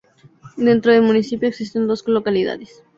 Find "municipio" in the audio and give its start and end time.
1.03-1.47